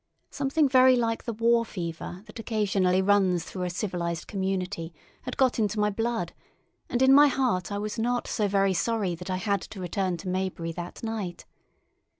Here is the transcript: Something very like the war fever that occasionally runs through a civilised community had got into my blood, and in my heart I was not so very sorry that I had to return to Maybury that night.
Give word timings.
Something 0.31 0.67
very 0.67 0.95
like 0.95 1.25
the 1.25 1.33
war 1.33 1.63
fever 1.63 2.23
that 2.25 2.39
occasionally 2.39 3.03
runs 3.03 3.43
through 3.45 3.65
a 3.65 3.69
civilised 3.69 4.25
community 4.25 4.95
had 5.21 5.37
got 5.37 5.59
into 5.59 5.79
my 5.79 5.91
blood, 5.91 6.33
and 6.89 7.03
in 7.03 7.13
my 7.13 7.27
heart 7.27 7.71
I 7.71 7.77
was 7.77 7.99
not 7.99 8.25
so 8.25 8.47
very 8.47 8.73
sorry 8.73 9.13
that 9.13 9.29
I 9.29 9.37
had 9.37 9.61
to 9.61 9.79
return 9.79 10.17
to 10.17 10.27
Maybury 10.27 10.71
that 10.71 11.03
night. 11.03 11.45